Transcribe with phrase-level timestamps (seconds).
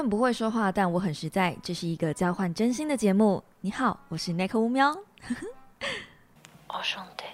[0.00, 1.54] 很不会说话，但我很实在。
[1.62, 3.44] 这是一个交换真心的节目。
[3.60, 4.90] 你好，我是 Nick 乌喵。
[6.68, 7.24] 哦，兄弟。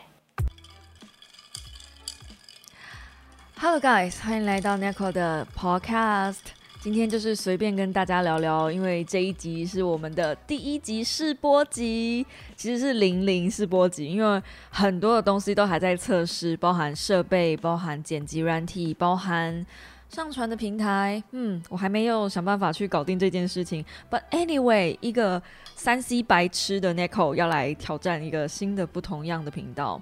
[3.56, 6.38] Hello guys，欢迎来到 Nico 的 Podcast。
[6.80, 12.26] 今天就是随便跟大家聊聊，因为这一集是我们的第一集试播集，
[12.56, 19.64] 其实是零零试播集，因为很多的东西都还在测试，包含设备、包含剪辑软体、包含
[20.08, 21.22] 上传的平台。
[21.32, 23.84] 嗯，我还没有想办法去搞定这件事情。
[24.10, 25.42] But anyway，一个
[25.74, 30.00] 三 C 白痴的 Nico 要来挑战一个新的不同样的频道。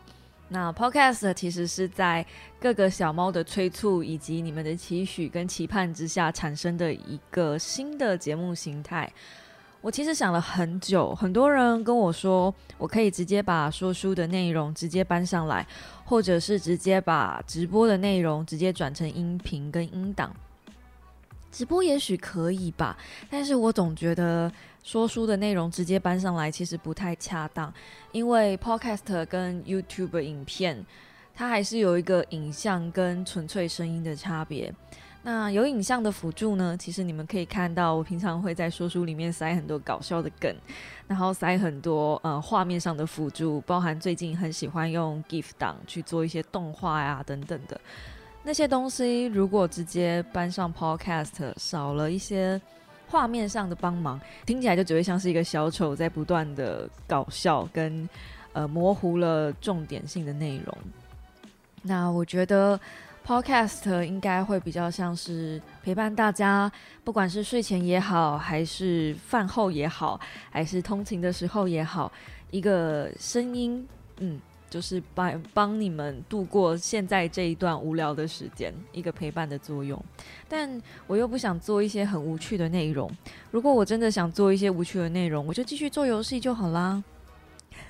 [0.48, 2.24] 那 Podcast 其实是在
[2.60, 9.10] 各个小猫的催促以及你们的期许跟期盼之下产生的一个新的节目形态。
[9.84, 15.66] 我其实想了很久，很多人跟我说，我可以直接把说书的内容直接搬上来，
[16.06, 20.34] 或者是直接把直播的内容直接转成音频跟音档。
[21.52, 22.96] 直播也许可以吧，
[23.28, 24.50] 但是我总觉得。
[24.82, 27.72] 说书的内容直接搬上来其实不太恰当，
[28.12, 30.84] 因为 Podcast 跟 YouTube 影片，
[31.34, 34.70] 它还是有一个影像跟纯粹声音的差别。
[35.24, 40.54] 那有影像的辅助呢，其实你们可以看到，我平常会在说书里面塞很多搞笑的梗，
[41.08, 47.80] 然后塞很多呃画面上的辅助，包含最近很喜欢用 GIF 档去做一些动画呀等等的
[48.44, 52.60] 那些东西，如果直接搬上 Podcast，少了一些。
[53.06, 58.08] 画面上的帮忙听起来就只会像是一个小丑在不断的搞笑，跟
[58.54, 60.76] 呃模糊了重点性的内容。
[61.82, 62.80] 那我觉得
[63.26, 66.70] Podcast 应该会比较像是陪伴大家，
[67.02, 72.12] 不管是睡前也好，还是饭后也好，还是通勤的时候也好，
[72.50, 73.86] 一个声音，
[74.18, 74.40] 嗯。
[74.70, 80.02] 就是帮帮你们度过现在这一段无聊的时间，一个陪伴的作用。
[80.48, 83.08] 但我又不想做一些很无趣的内容。
[83.52, 87.00] 如果我真的想做一些无趣的内容，我就继续做游戏就好啦。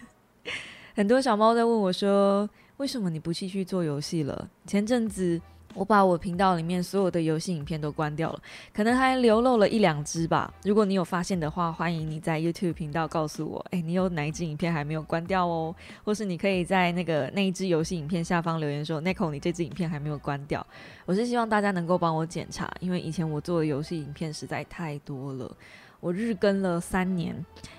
[0.94, 5.40] 很多小猫在问我说：“为什么你不继续做游戏了？”前阵子。
[5.76, 8.40] 我把我频道里面所有的游戏影片都关掉了，
[8.72, 10.54] 可能还流漏了一两支吧。
[10.62, 15.74] 如果你有发现的话，欢迎你在 YouTube 频道告诉我，哎，你有哪一支影片还没有关掉哦？
[16.04, 20.64] 或是你可以在那个那一支游戏影片下方留言说，Nico，你这支影片还没有关掉。
[21.06, 25.56] 我是希望大家能够帮我检查，因为以前我做的游戏影片实在太多了，
[26.04, 27.34] 我日更了三年，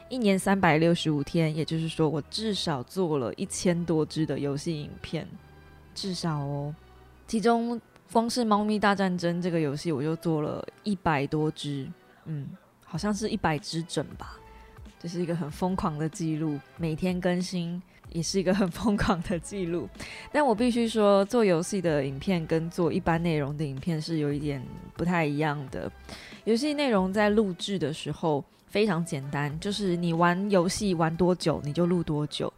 [0.09, 5.28] 一年三百六十五天，也就是说我至少做了一千多支的游戏影片，
[5.94, 6.74] 至少哦。
[7.28, 7.80] 其中
[8.12, 11.88] 光是《猫咪大战争》这个游戏，我就做了一百多只，
[12.25, 12.47] 嗯，
[12.84, 14.40] 好像是一百只整吧，
[15.00, 16.59] 这是一个很疯狂的记录。
[16.78, 19.88] 每天更新也是一个很疯狂的记录。
[20.31, 24.66] 但我必须说，做游戏的影片跟做一般内容的影片是有一点
[24.96, 25.92] 不太一样的。
[26.45, 32.51] 游戏内容在录制的时候非常简单，就是你玩游戏玩多久，你就录多久。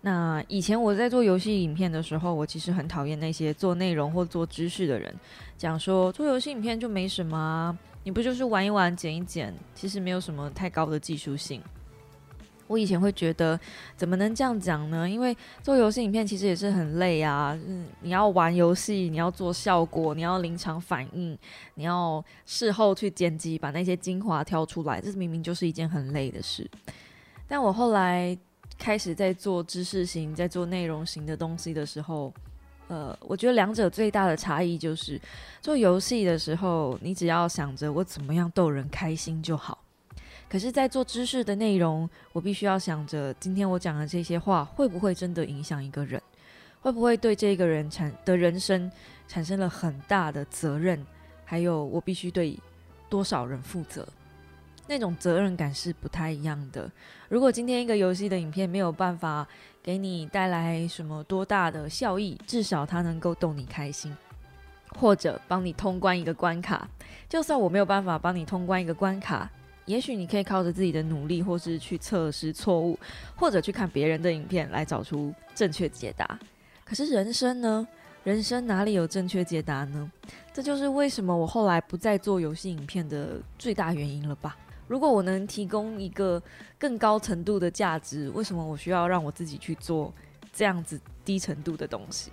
[0.00, 5.14] 那以前我在做游戏影片的时候，我其实很讨厌那些做内容或做知识的人，
[5.58, 11.60] 讲说做游戏影片就没什么，你不就是玩一玩、剪一剪，其实没有什么太高的技术性。
[12.66, 13.58] 我以前会觉得，
[13.96, 15.08] 怎么能这样讲呢？
[15.08, 21.36] 因为做游戏影片其实也是很累啊，嗯，你要玩游戏，你要做效果，你要临场反应，
[21.74, 26.70] 你要事后去剪辑，把那些精华挑出来，这明明就是一件很累的事。
[27.46, 28.36] 但我后来。
[28.78, 32.32] 开始在做知识型、在做内容型的东西的时候，
[32.88, 35.20] 呃，我觉得两者最大的差异就是，
[35.60, 39.78] 做游戏的时候，你只要想着我怎么样逗人开心就好；
[40.52, 46.22] 可是，在做知识的内容，我必须要想着今天我讲的这些话会不会真的影响一个人，
[46.82, 48.92] 会不会对这个人产的人生
[49.26, 51.02] 产生了很大的责任，
[51.46, 52.54] 还有我必须对
[53.08, 54.06] 多少人负责。
[54.86, 56.90] 那种责任感是不太一样的。
[57.30, 59.48] 如果今天一个游戏的影片没有办法
[59.82, 64.14] 给你带来什么多大的效益，至少它能够逗你开心，
[65.00, 66.86] 或者帮你通关一个关卡。
[67.26, 69.50] 就算我没有办法帮你通关一个关卡，
[69.86, 72.98] 也许你可以靠着自己的努力，或是去测试错误，
[73.36, 76.38] 或者去看别人的影片来找出正确解答。
[76.84, 77.86] 可是人生呢？
[78.24, 80.08] 人生哪里有正确解答呢？
[80.52, 84.56] 这就是为什么我后来不再做游戏影片的最大原因了吧。
[84.86, 86.40] 如果我能提供一个
[86.78, 90.14] 更高程度的价值，为什么我需要让我自己去做
[90.52, 92.30] 这样子低程度的东西？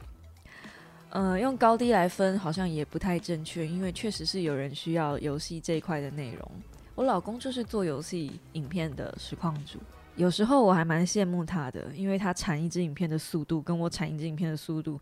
[1.09, 6.51] 呃，用高低来分好像也不太正确，因为确实是有人需要游戏这一块的内容。
[6.99, 9.79] 我老公就是做游戏影片的实况主，
[10.17, 14.99] 有时候我还蛮羡慕他的，因为他产一支影片的速度跟我产一支影片的速度，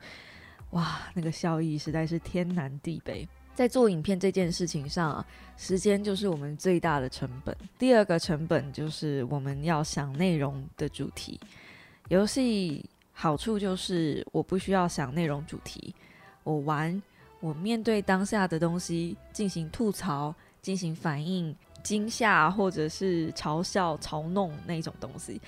[0.69, 3.27] 哇，那个效益实在是天南地北。
[3.55, 5.25] 在做影片这件事情上啊，
[5.57, 7.57] 时间就是我们最大的成本。
[7.79, 11.39] 第二个成本就是我们要想内容的主题。
[12.09, 15.95] 游戏好处就是我不需要想内容主题，
[16.43, 17.01] 我玩，
[17.39, 21.55] 我面对当下的东西进行吐槽、进行反应、
[21.87, 25.41] 惊吓或者是嘲笑、嘲弄那种东西，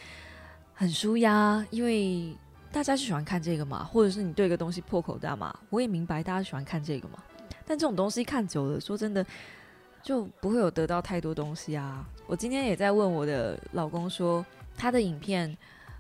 [0.74, 2.34] 很舒压，因为
[2.72, 7.22] 大家就喜欢看这个嘛，或者是你对一个东西破口大骂，我也明白大家喜欢看这个嘛。
[7.66, 9.26] 但这种东西看久了，说真的，
[10.02, 12.08] 就不会有得到太多东西啊。
[12.26, 14.46] 我今天也在问我的老公说，
[14.78, 15.58] 他的影片，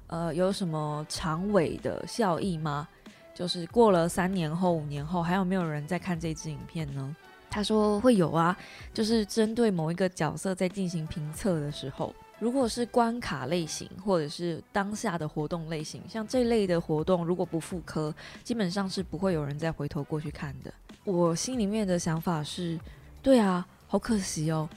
[0.07, 2.87] 呃，有什么长尾的效益吗？
[3.35, 7.13] 就是过了三年后、五年后，还有没有人在看这支影片呢？
[7.49, 8.55] 他说会有啊，
[8.93, 18.13] 就是针对某一个角色在进行评测的时候，如果是关卡类型或者是当下的活动类型，像这类的活动，如果不复刻，
[18.43, 20.73] 基本上是不会有人再回头过去看的。
[21.03, 22.79] 我心里面的想法是，
[23.21, 24.69] 对啊，好可惜哦。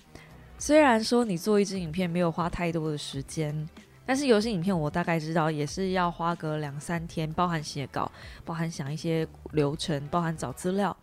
[0.59, 3.69] 虽然说你做一支影片没有花太多的时间，
[4.07, 8.11] 但是游戏影片我大概知道也是要花个两三天，包含写稿，
[8.45, 10.97] 包含想一些流程，包含找资料，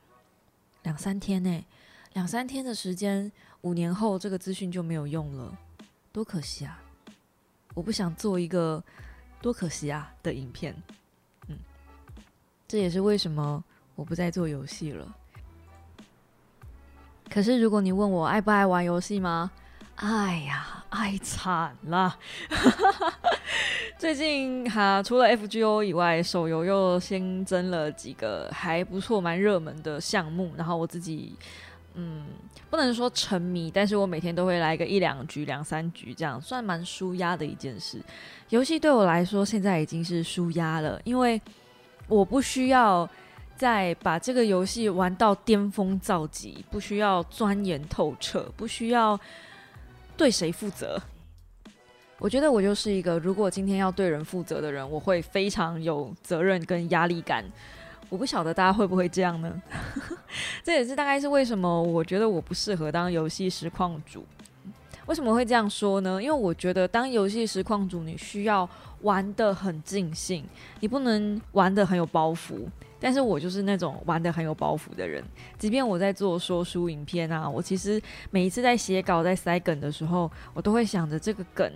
[0.83, 1.65] 两三天呢，
[2.13, 3.31] 两三天的时间，
[3.61, 5.57] 五年后这个资讯就没有用了，
[6.11, 6.81] 多可惜啊！
[7.73, 8.83] 我不想做一个
[9.41, 10.75] 多可惜啊的影片，
[11.47, 11.57] 嗯，
[12.67, 13.63] 这也是为什么
[13.95, 15.15] 我不再做游戏了。
[17.29, 19.51] 可是，如果你问我爱不爱玩游戏吗？
[19.95, 22.17] 爱呀，爱惨了！
[23.99, 30.53] 最近哈，除了 FGO 以外，手游又新增了几个还不错、蛮热门的项目。
[30.55, 31.35] 然后我自己，
[31.95, 32.27] 嗯，
[32.69, 38.01] 不能说沉迷，但是我每天都会来个一两局、两三局，这样算蛮舒压的一件事。
[38.47, 41.41] 游戏对我来说，现在已经是舒压了，因为
[42.07, 43.07] 我不需要。
[43.57, 49.19] 再把这个游戏玩到巅峰造极，不需要钻研透彻，不需要
[50.15, 50.97] 对谁负责。
[52.19, 57.45] 我觉得我就是一个，如果今天要对人负责的人，我会非常有责任跟压力感。
[58.09, 59.61] 我不晓得大家会不会这样呢？
[60.61, 64.25] 这也是大概是为什么我觉得我不适合当游戏实况主。
[65.05, 66.21] 为什么会这样说呢？
[66.21, 68.69] 因为我觉得当游戏实况主，你需要
[69.01, 70.43] 玩的很尽兴，
[70.81, 72.67] 你不能玩的很有包袱。
[73.01, 75.23] 但是我就是那种玩的很有包袱的人，
[75.57, 81.71] 即便我在做说书影片啊，我其实每一次在写稿、在塞梗的时候，我都会想着这个梗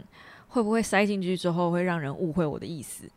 [0.53, 3.09] 会不会塞进去之后会让人误会我的意思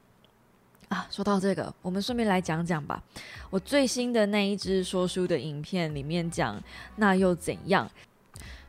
[0.88, 1.06] 啊。
[1.10, 3.02] 说到这个，我们顺便来讲讲吧。
[3.50, 6.58] 我最新的那一支说书的影片里面讲，
[6.96, 7.86] 那又怎样？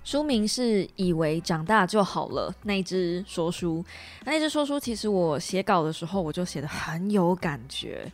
[0.03, 3.83] 书名是“以为长大就好了”那一支说书，
[4.25, 8.11] 那一支说书其实我写稿的时候我就写的很有感觉。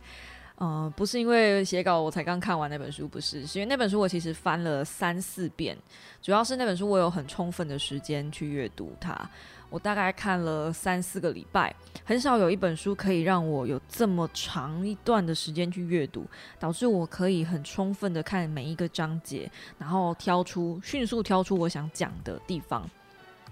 [0.58, 5.76] 嗯，不是因为写稿我才刚看完那本书，不是，是因为那本书我其实翻了三四遍，
[6.22, 9.28] 主要是那本书我有很充分的时间去阅读它，
[9.68, 11.74] 我大概看了三四个礼拜，
[12.04, 16.24] 很少有一本书可以让我有这么长一段的时间去阅读，
[16.60, 22.88] 导致我可以很充分的看每一个章节，然后挑出迅速挑出我想讲的地方。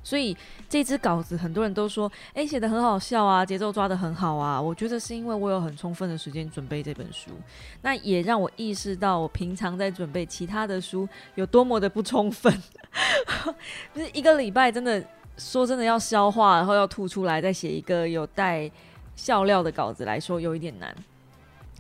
[0.05, 0.37] 所以
[0.69, 4.61] 这支稿子很多人都说，哎，写的很好笑啊，节奏抓的很好啊。
[4.61, 7.31] 我觉得是因为我有很充分的时间准备这本书，
[7.83, 12.53] 那也让我意识到我平常在准备其他的书有多么的不充分。
[13.95, 15.03] 就是一个礼拜真的
[15.39, 18.69] 说真的要消化，然后要吐出来，再写一个有带
[19.15, 20.95] 笑料的稿子来说，有一点难。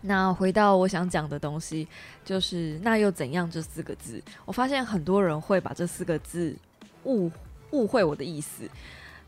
[0.02, 1.88] 那回到我想讲的东西，
[2.25, 6.56] 就是那又怎样这四个字，我发现很多人会把这四个字
[7.04, 7.30] 误。
[7.73, 8.69] 误会我的意思，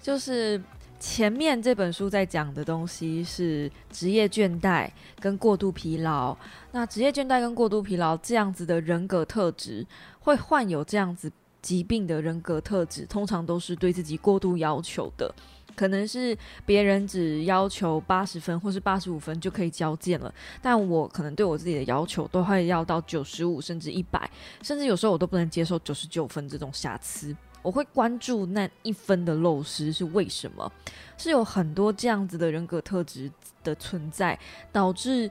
[0.01, 0.63] 就是
[1.01, 4.89] 前面这本书在讲的东西是职业倦怠
[5.21, 6.37] 跟过度疲劳。
[6.73, 9.87] 那职业倦怠跟过度疲劳这样子的人格特质，
[10.21, 15.35] 会患有这样子疾病的人格特质，通常都是对自己过度要求的。
[15.77, 20.33] 可能是别人只要求八十分或是八十五分就可以交件了，
[20.63, 24.31] 但我可能对我自己的要求都会要到九十五甚至一百，
[24.63, 27.37] 甚至有时候我都不能接受九十九分这种瑕疵。
[27.65, 30.71] 我会关注那一分的漏失是为什么？
[31.17, 34.39] 是有很多这样子的人格特质的存在，
[34.71, 35.31] 导致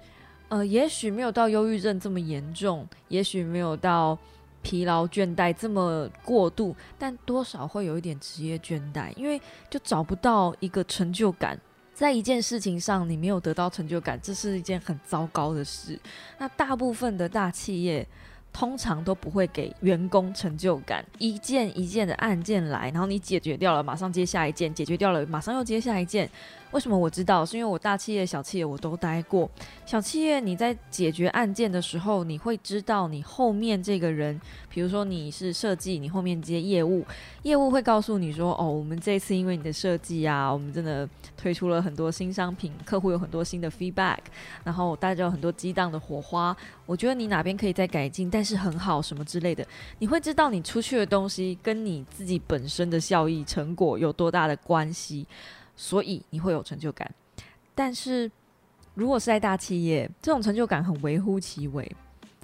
[0.49, 4.17] 呃，也许没有到忧郁症这么严重，也许没有到
[4.63, 11.59] 疲劳倦怠这么过度，但多少会有一点职业倦怠，因为就找不到一个成就感，
[11.93, 15.99] 在一件事情上你没有得到成就感，这是一件很糟糕的事。
[16.39, 18.07] 那大部分的大企业。
[18.53, 21.03] 通常都不会给员工成就感。
[21.17, 26.29] 一件一件的案件来，然后你解决掉了，马上接下一件，解决掉了，马上又接下一件。
[26.73, 27.45] 为什么我知道？
[27.45, 29.49] 是因为我大企业、小企业我都待过。
[29.85, 37.05] 小企业你在解决案件的时候，你会知道你后面这个人，比如说你是设计，你后面接业务，
[37.43, 44.17] 业务会告诉你说：“哦，我们这次因为你的设计啊，我们真的推出了很多新商品，客户有很多新的 feedback，
[44.63, 46.57] 然后大家有很多激荡的火花。
[46.87, 49.63] 我觉得你哪边可以再改进，但是很好什么之类的，
[49.99, 55.27] 你会知道你出去的东西跟你自己本身的效益成果有多大的关系。”
[55.75, 57.09] 所以你会有成就感，
[57.73, 58.31] 但是
[58.93, 61.91] 如果是在大企业，这种成就感很微乎其微。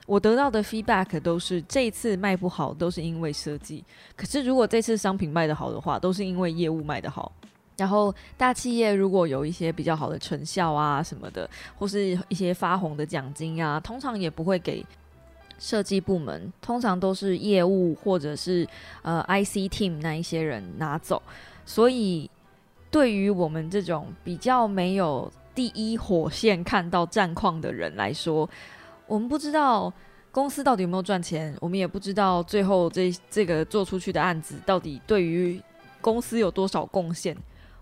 [0.08, 3.84] 我得到的 feedback 都是这次卖不好，都是因为设计。
[4.16, 7.32] 可是如果这次商品卖得好的话，都是因为业务卖得好。
[7.78, 14.84] 然后大企业如果有一些比较好的成效啊什么的，或是一些发红的奖金啊，通常也不会给
[15.60, 18.68] 设计部门，通常都是业务或者是
[19.04, 21.22] 呃 IC team 那一些人拿走。
[21.68, 22.28] 所以。
[22.92, 28.50] 对于我们这种比较没有第一火线看到战况的人来说，
[29.06, 29.94] 我们不知道
[30.32, 35.62] 公司到底有没有赚钱，我们也不知道最后这这个做出去的案子到底对于
[36.02, 37.38] 公司有多少贡献，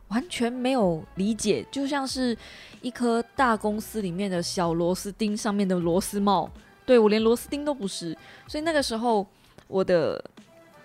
[0.10, 2.38] 完全没有理解，就像是
[2.82, 6.50] 一颗大公司里面的小螺丝钉上面的螺丝帽，
[6.86, 9.26] 对我连螺丝钉都不是，所以那个时候
[9.68, 10.24] 我的。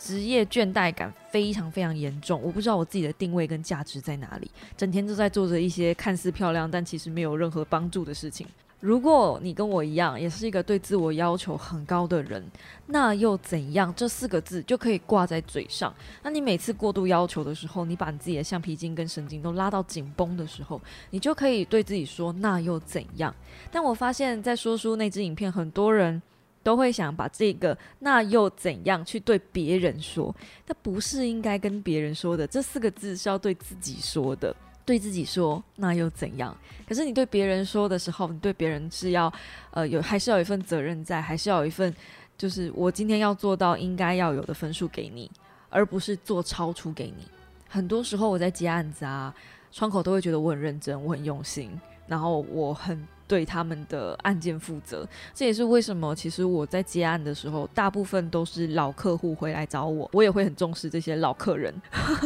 [0.03, 8.45] 职业倦怠感非常非常严重，我不知道我自己的定位跟价值在哪里，整天都在做着一些看似漂亮但其实没有任何帮助的事情。
[8.81, 12.45] 如果你跟我一样，也是一个对自我要求很高的人，
[12.87, 13.95] 那又怎样？
[13.95, 15.95] 这四个字就可以挂在嘴上。
[16.25, 20.81] 那你每次过度要求的时候，你把你自己的橡皮筋跟神经都拉到紧绷的时候，
[21.11, 23.33] 你就可以对自己说：“那又怎样？”
[23.71, 26.21] 但我发现，在说书那支影片，很多人。
[26.63, 30.35] 都会想把这个那又怎样去对别人说？
[30.67, 34.55] 那不是应该跟别人说的，这四个字是要对自己说的。
[34.85, 36.57] 对自己说那又怎样？
[36.89, 39.33] 可是你对别人说的时候，你对别人是要
[39.71, 41.95] 呃有还是要有一份责任在，还是要有一份
[42.37, 45.31] 就是我今天要做到应该要有的分数给你，
[45.71, 47.29] 而不是做超出给你。
[47.69, 49.33] 很多时候我在接案子啊，
[49.71, 51.71] 窗口都会觉得我很认真，我很用心，
[52.13, 53.09] 然后我很。
[53.29, 61.75] 对他们的案件负责，这也是为什么其实我在接案的时候，大部分都是老客户回来找我，我也会很重视这些老客人，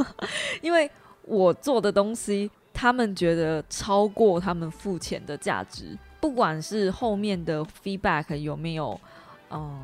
[0.60, 0.90] 因为
[1.22, 9.00] 我做的东西，他们觉得超过他们付钱的价值，不管是后面的 feedback 有没有，
[9.52, 9.80] 嗯，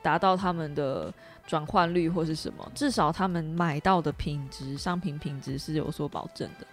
[0.00, 1.12] 达到他们的
[1.44, 6.66] 转换率或是什么，至少他们买到的品质，商品品质是有所保证的。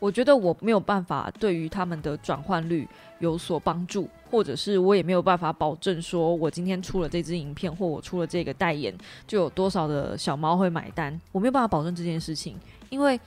[0.00, 2.88] 我觉得我没有办法对于他们的转换率
[3.18, 8.92] 有所帮助，或者是我也没有办法保证说，我今天出了这支影片，或我出了这个代言，
[9.26, 11.20] 就有多少的小猫会买单。
[11.30, 13.20] 我没有办法保证这件事情，因为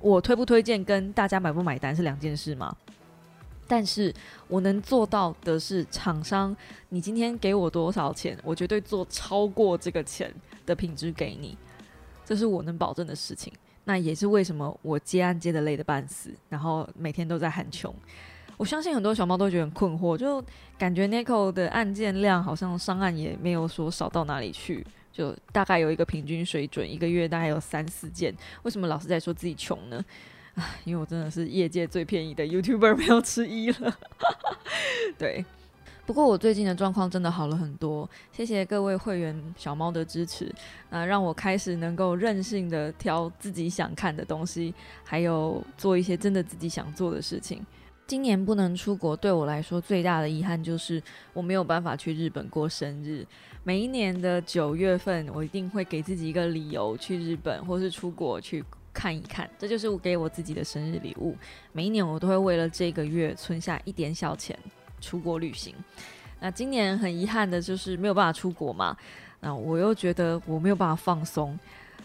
[0.00, 2.74] 我推不推荐跟大家买不买单是两件事嘛。
[3.66, 4.12] 但是
[4.48, 6.54] 我能做到的是，厂商，
[6.88, 11.56] 你今天给我多少钱，我绝对做超过这个钱的品质给你，
[12.24, 13.52] 这是我能保证的事情。
[13.84, 17.94] 那也是为什么我接案接的累得半死，然后每天都在喊穷。
[18.56, 20.42] 我相信很多小猫都觉得很困惑，就
[20.78, 28.34] 感觉 Nico 的案件量好像上岸也没有说少到哪里去，就大概有一个平均水准，一个月大概有三四件。
[28.62, 30.04] 为什么老是在说自己穷呢？
[30.54, 33.98] 啊，因为我真的是业界最便宜的 YouTuber 没有之一了。
[35.18, 35.44] 对。
[36.06, 40.52] 不过我最近的状况真的好了很多，谢谢各位会员小猫的支持，
[40.90, 47.64] 那，让我开始能够任性的挑自己想看的东西，还有做一些真的自己想做的事情。
[48.06, 53.26] 今年不能出国，对我来说最大的遗憾就是我没有办法去日本过生日。
[53.62, 61.34] 每一年的九月份，我一定会给自己一个理由去日本或是出国去看一看，这就是我给我自己的生日礼物。
[61.72, 64.54] 每一年我都会为了这个月存下一点小钱。
[65.04, 65.74] 出国旅行，
[66.40, 68.96] 那今年很遗憾的就是没有办法出国嘛。
[69.40, 71.58] 那我又觉得我没有办法放松。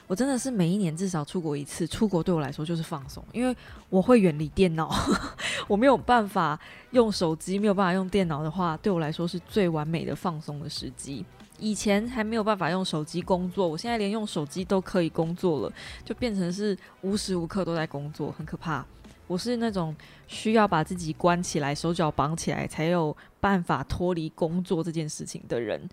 [0.08, 3.56] 我真的是每一年至少出国一次，出国对我来说就是放松，因为
[3.90, 4.92] 我会远离电脑，
[5.70, 6.60] 我没有办法
[6.92, 11.24] 用手机，没有办法用电脑的话，对我来说是最完美的放松的时机。
[11.60, 18.84] 以前还没有办法用手机工作，我现在连用手机都可以工作了，就变成是无时无刻都在工作，很可怕。
[19.30, 19.96] 我是那种
[20.26, 25.88] 需要把自己关起来、手脚绑起来，才有办法脱离工作这件事情的人。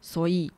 [0.00, 0.50] 所以，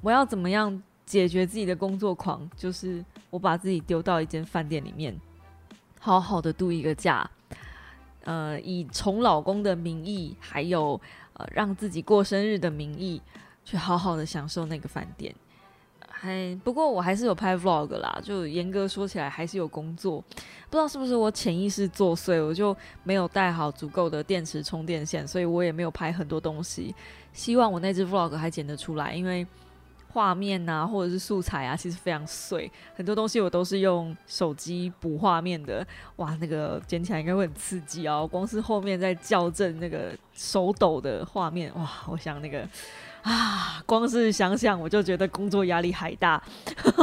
[0.00, 2.50] 我要怎么样解决自己的工作狂？
[2.56, 5.16] 就是我把自己丢到一间饭店里面，
[6.00, 7.30] 好好的度一个假。
[8.24, 11.00] 呃，以宠老公的名义，还有
[11.34, 13.22] 呃让自己过生日的名义，
[13.64, 15.32] 去好好的享受那个饭店。
[16.22, 20.20] 还不过我还是有拍 vlog 啦，就严格说起来还是有工作，
[20.70, 26.94] 不知道是不是我潜意识作祟，我就没有带好足够的电池充电线，所以我也没有拍很多东西。
[27.32, 29.44] 希望我那支 vlog 还剪得出来，因为
[30.12, 35.84] 画面啊或者是素材啊，其实非常碎，很多东西我都是用手机补画面的。
[36.18, 42.64] 哇，那个剪起来应该会很刺激哦，光是后面在校正那个手抖的画面，哇，我想那个。
[43.22, 46.42] 啊，光是想想我就觉得工作压力还大。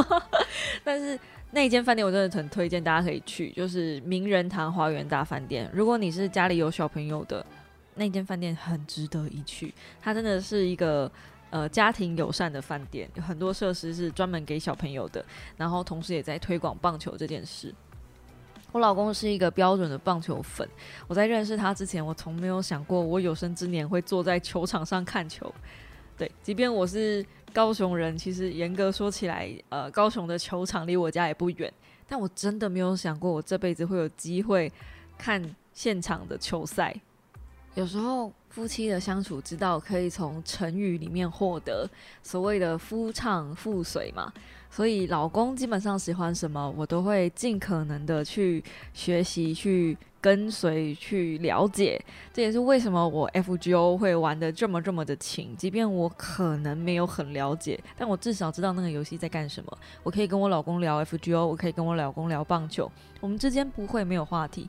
[0.84, 1.18] 但是
[1.50, 5.68] 那间饭店我真的很推荐大家可以去，就是名人堂花园大饭店。
[5.72, 7.44] 如果你是家里有小朋友的，
[7.94, 9.74] 那间饭店很值得一去。
[10.00, 11.10] 它真的是一个
[11.50, 15.24] 呃家庭友善的饭店，有很多设施是专门给小朋友的，
[15.56, 17.74] 然后同时也在推广棒球这件事。
[18.72, 20.68] 我老公是一个标准的棒球粉，
[21.08, 25.52] 我在认识他之前，我从没有想过我有生之年会坐在球场上看球。
[26.20, 31.72] 对，即便我是高雄人，其实严格说起来，呃，高雄的球场离我家也不远。
[32.06, 34.70] 但我真的没有想过，我这辈子会有机会
[35.16, 36.94] 看现场的球赛。
[37.74, 41.88] 有时候夫妻的相处之道，可以从成语里面获得，
[42.22, 44.30] 所谓的夫唱妇随嘛。
[44.70, 48.62] 所以老公基本上喜欢什么，我都会尽可能的去
[48.92, 49.96] 学习去。
[50.20, 51.98] 跟随去了解，
[52.32, 55.56] 这也是为什么我 FGO 会玩的这么这么的勤。
[55.56, 59.78] 即便我可能没有很了解，但我至少知道那个游戏在干什么。
[60.02, 64.68] 我可以跟我老公聊 FGO，我可以跟我老公聊棒球，我们之间不会没有话题。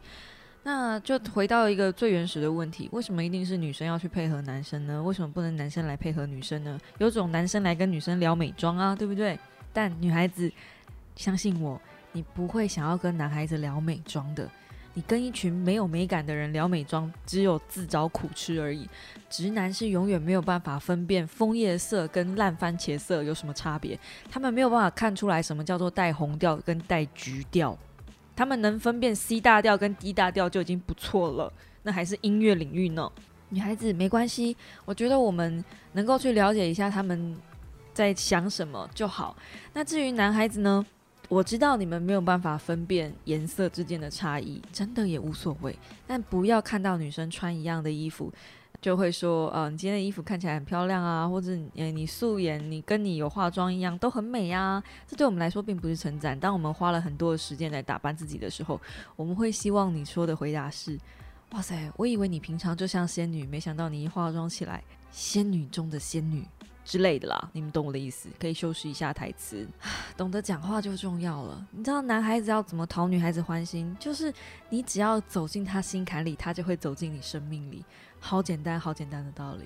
[0.64, 5.02] 那就回到一个最原始的问题：为什么一定是女生要去配合男生呢？
[5.02, 6.80] 为什么不能男生来配合女生呢？
[7.00, 9.38] 有种男生来跟女生聊美妆啊，对不对？
[9.74, 10.52] 但女孩子，
[11.16, 11.82] 相信我，
[12.12, 14.48] 你不会想要跟男孩子聊美妆的。
[14.94, 18.90] 你跟一群没有美感的人聊美妆，只有自找苦吃而已。
[19.30, 23.98] 直男是永远没有办法分辨枫叶色跟烂番茄色有什么差别，
[24.30, 27.78] 他们没有办法看出来什么叫做带红调跟带橘调。
[28.36, 31.52] 他们能分辨 C 大调跟 D 大调就已经不错了，
[31.84, 33.10] 那还是音乐领域呢。
[33.50, 37.38] 女孩子没关系，我觉得我们能够去了解一下他们
[37.94, 39.36] 在想什么就好。
[39.74, 40.86] 那至于男孩子呢？
[41.32, 45.74] 我知道你们没有办法分辨颜色之间的差异，真的也无所谓。
[46.06, 48.30] 但不要看到女生穿一样的衣服，
[48.82, 54.84] 就会说，呃，你今天的衣服看起来很漂亮啊，或者，你素颜，你跟你有化妆一样都很美啊。
[55.08, 56.38] 这对我们来说并不是称赞。
[56.38, 58.78] 当我们花了很多的时间来打扮自己的时候，
[59.16, 61.00] 我们会希望你说的回答是：
[61.52, 66.44] 哇塞，我以为你平常就像仙女，没想到你一化妆起来，仙女中的仙女。
[66.84, 69.68] 之类的啦，你们懂我的意思，可以修饰一下台词。
[70.18, 71.66] 懂得讲话就重要了。
[71.72, 73.96] 你知道男孩子要怎么讨女孩子欢心？
[74.00, 74.34] 就是
[74.70, 77.86] 你只要走进他心坎里，他就会走进你生命里。
[78.20, 79.64] 好简单，好简单的道理。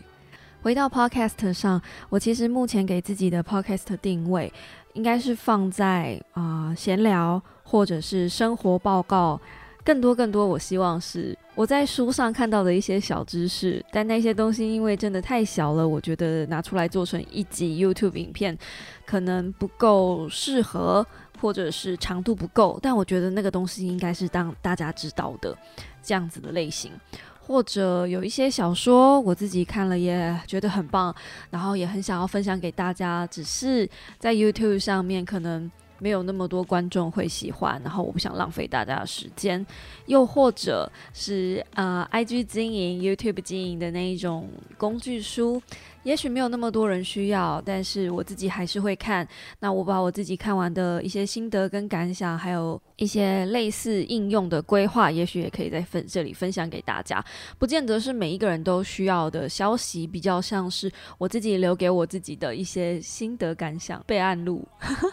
[0.62, 4.51] 回到 Podcast 上，我其实目前给自己的 Podcast 定位，
[4.93, 9.39] 应该是放在啊闲聊或者是生活报告。
[9.86, 18.58] 更多更多，我希望是我在书上看到的一些小知识，但那些东西因为真的太小了，我觉得拿出来做成一集 YouTube 影片
[19.06, 21.06] 可能不够适合，
[21.39, 22.80] 或者是长度不够。
[22.82, 25.56] 但我觉得那个东西应该是当大家知道的
[26.02, 26.91] 这样子的类型，
[27.39, 31.15] 或者有一些小说我自己看了也觉得很棒，
[31.52, 35.71] 然后也很想要分享给大家，只是在 YouTube 上面可能。
[35.99, 39.65] 没有那么多观众会喜欢，然后我不想浪费大家的时间，
[40.08, 45.62] 又或者是呃，IG 经营、YouTube 经营的那一种工具书。
[46.05, 49.27] 也许没有那么多人需要，但是我自己还是会看。
[49.59, 57.25] 那我把我自己看完的一些心得跟感想，还有一些类似应用的规划，也许也可以在分这里分享给大家。
[57.57, 64.63] 不见得是每一个人都需要的消息，比较像是我自己留给我自己的一些心得感想、备案录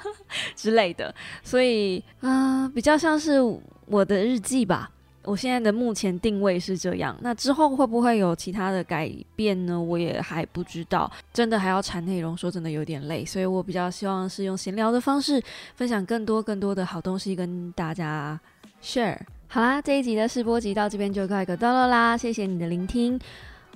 [0.54, 1.14] 之类的。
[1.42, 3.40] 所以，啊，比较像是
[3.86, 4.90] 我的日记吧。
[5.24, 9.80] 我现在的目前定位是这样，那之后会不会有其他的改变呢？
[9.80, 15.40] 我也还不知道，真的还要产内容，说真的有点累，所以我比较希望是用闲聊的方式
[15.76, 18.38] 分享更多更多的好东西跟大家
[18.82, 19.16] share。
[19.46, 23.16] 好啦，这一集的试播集到这边就告一个段落啦，谢谢你的聆听。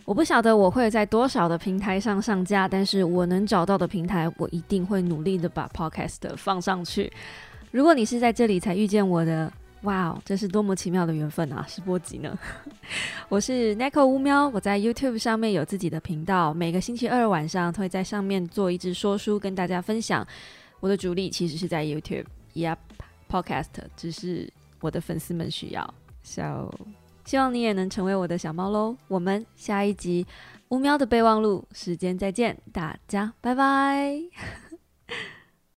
[0.05, 7.13] 我不晓得我会在多少的平台上上架，但是我能找到的平台，我一定会努力的把 podcast 放上去。
[7.71, 9.53] 如果你是在这里才遇见我的。
[9.83, 11.65] 哇哦，这是多么奇妙的缘分啊！
[11.69, 12.37] 是波吉呢，
[13.29, 20.27] 我是 Nico 乌喵，我在 YouTube 上面有自己的频道，每个星期二晚上会在上面做一支说书，跟大家分享。
[20.81, 25.95] 我的主力其实是在 YouTube，Yep，Podcast 只是我的粉丝们需要。
[26.23, 26.71] So
[27.25, 28.97] 希望你也能成为我的小猫喽。
[29.09, 30.27] 我们下一集
[30.69, 34.66] 乌喵的备忘录时间再见，大家拜拜。